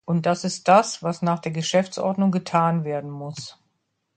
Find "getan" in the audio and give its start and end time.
2.31-2.85